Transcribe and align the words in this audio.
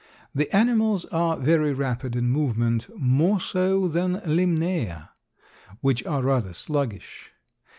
The 0.33 0.49
animals 0.51 1.05
are 1.05 1.37
very 1.37 1.73
rapid 1.73 2.15
in 2.15 2.31
movement, 2.31 2.87
more 2.97 3.39
so 3.39 3.87
than 3.87 4.19
Limnaea, 4.25 5.09
which 5.81 6.03
are 6.07 6.23
rather 6.23 6.53
sluggish. 6.55 7.29